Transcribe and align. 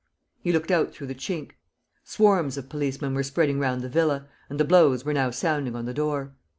He 0.41 0.51
looked 0.51 0.71
out 0.71 0.91
through 0.91 1.05
the 1.05 1.13
chink. 1.13 1.51
Swarms 2.03 2.57
of 2.57 2.69
policemen 2.69 3.13
were 3.13 3.21
spreading 3.21 3.59
round 3.59 3.83
the 3.83 3.87
villa; 3.87 4.27
and 4.49 4.59
the 4.59 4.65
blows 4.65 5.05
were 5.05 5.13
now 5.13 5.29
sounding 5.29 5.75
on 5.75 5.85
the 5.85 5.93
door. 5.93 6.33